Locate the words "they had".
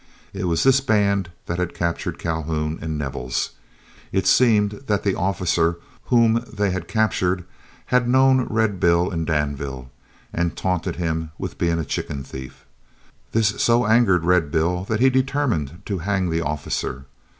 6.51-6.87